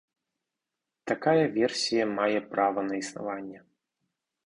[1.11, 3.59] Такая версія мае права на існаванне.